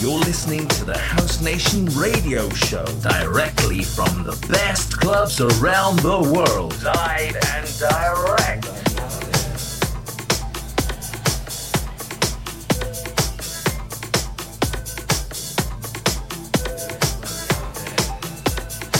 You're 0.00 0.18
listening 0.20 0.66
to 0.66 0.84
the 0.86 0.96
House 0.96 1.42
Nation 1.42 1.84
radio 1.88 2.48
show 2.48 2.86
directly 3.02 3.82
from 3.82 4.24
the 4.24 4.32
best 4.48 4.98
clubs 4.98 5.42
around 5.42 5.98
the 5.98 6.18
world. 6.18 6.82
Live 6.82 7.36
and 7.52 7.78
direct. 7.78 8.62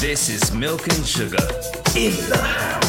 This 0.03 0.29
is 0.29 0.53
Milk 0.53 0.87
and 0.87 1.07
Sugar 1.07 1.49
in 1.97 2.15
the 2.29 2.37
house. 2.37 2.80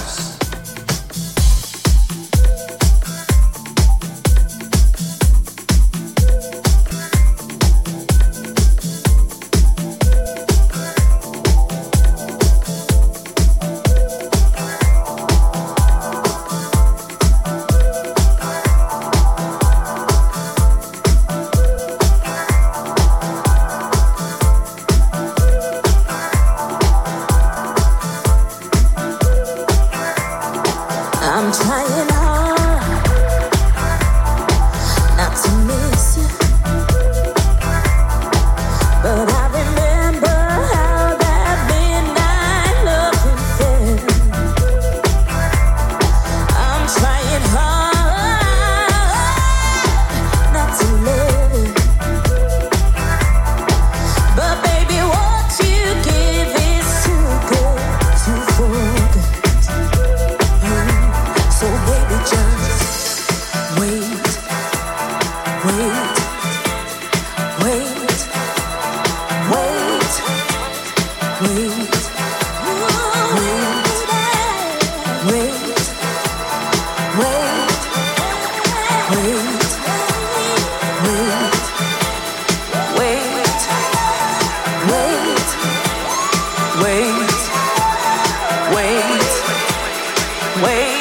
Wait. 90.62 91.01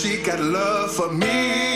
she 0.00 0.16
got 0.22 0.40
love 0.40 0.90
for 0.90 1.12
me. 1.12 1.69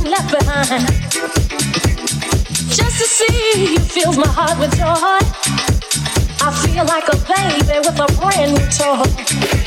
Left 0.00 0.30
behind. 0.30 0.86
Just 2.70 2.98
to 2.98 3.06
see 3.06 3.72
you 3.72 3.78
fills 3.80 4.16
my 4.16 4.28
heart 4.28 4.58
with 4.58 4.76
joy. 4.76 5.20
I 6.44 6.50
feel 6.64 6.84
like 6.84 7.08
a 7.08 7.16
baby 7.28 7.78
with 7.78 7.98
a 8.00 8.06
brand 8.18 8.52
new 8.54 8.66
toy. 8.70 9.61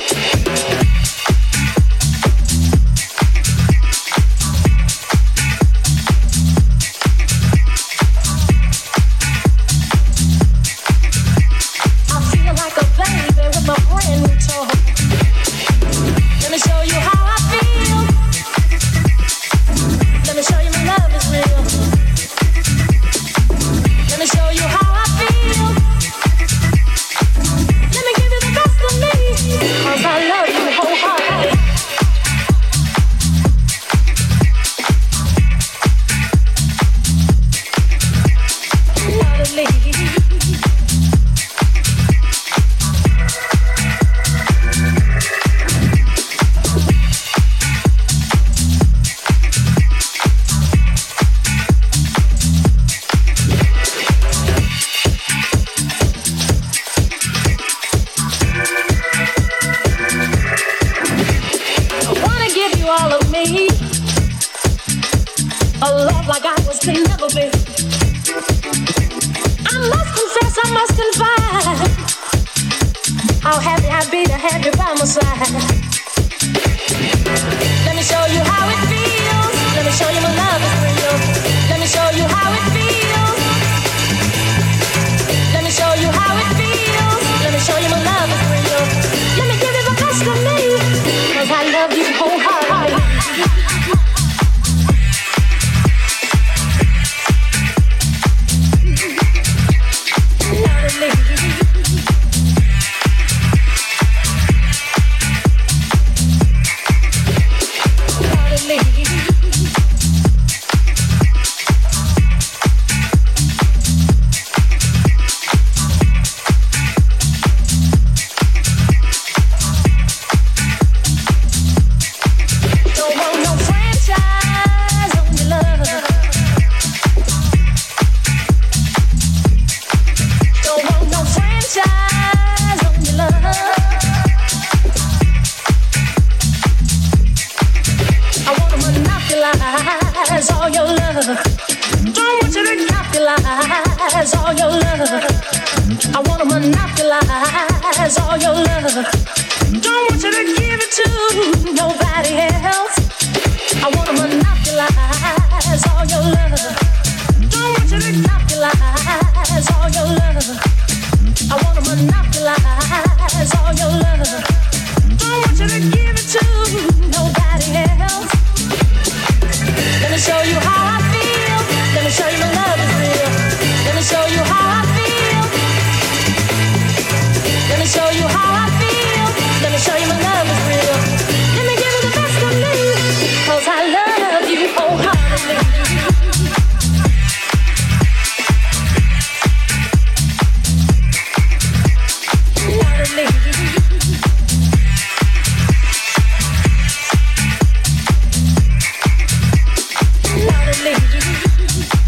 Beijo. 200.86 202.05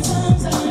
Yeah. 0.00 0.61